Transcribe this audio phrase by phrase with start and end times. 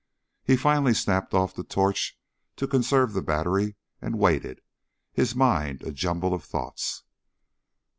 [0.43, 2.17] He finally snapped off the torch
[2.55, 4.61] to conserve the battery and waited,
[5.13, 7.03] his mind a jumble of thoughts.